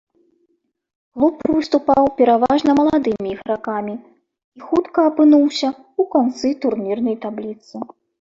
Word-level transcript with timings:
Клуб 1.17 1.35
выступаў 1.55 2.07
пераважна 2.21 2.71
маладымі 2.79 3.27
ігракамі 3.33 3.93
і 3.99 4.59
хутка 4.69 4.99
апынуўся 5.11 5.69
ў 5.69 6.01
канцы 6.15 6.47
турнірнай 6.65 7.15
табліцы. 7.27 7.75